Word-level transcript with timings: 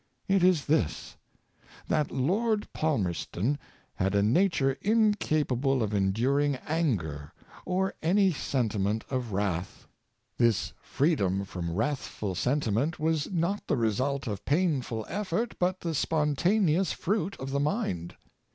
It 0.27 0.43
is 0.43 0.65
this, 0.65 1.15
that 1.87 2.09
Lord 2.11 2.67
Palmerston 2.73 3.59
had 3.93 4.15
a 4.15 4.23
nature 4.23 4.75
incapable 4.81 5.83
of 5.83 5.93
enduring 5.93 6.55
anger 6.65 7.33
74 7.35 7.35
Contagiousness 7.35 7.53
of 7.53 7.77
Energy, 7.77 7.77
or 7.77 8.09
any 8.09 8.31
sentiment 8.33 9.05
of 9.11 9.31
wrath. 9.33 9.87
This 10.39 10.73
freedom 10.81 11.45
from 11.45 11.71
wrath 11.75 11.99
ful 11.99 12.33
sentiment 12.33 12.99
was 12.99 13.29
not 13.31 13.67
the 13.67 13.77
result 13.77 14.25
of 14.25 14.43
painful 14.43 15.05
effort, 15.07 15.59
but 15.59 15.81
the 15.81 15.93
spontaneous 15.93 16.93
fruit 16.93 17.37
of 17.37 17.51
the 17.51 17.59
mind. 17.59 18.15